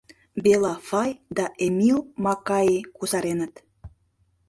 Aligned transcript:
Бэла 0.43 0.73
Фай 0.87 1.11
да 1.35 1.45
Эмил 1.65 1.99
Макаи 2.23 2.77
кусареныт. 2.97 3.53